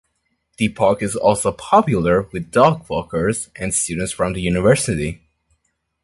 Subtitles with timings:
[0.57, 5.21] The park is also popular with dog-walkers, and students from the university.